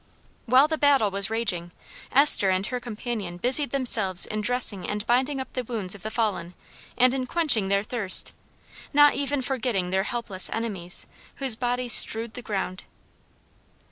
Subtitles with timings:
[0.47, 1.69] While the battle was raging,
[2.11, 6.09] Esther and her companion busied themselves in dressing and binding up the wounds of the
[6.09, 6.55] fallen,
[6.97, 8.33] and in quenching their thirst,
[8.95, 12.83] not even forgetting their helpless enemies, whose bodies strewed the ground.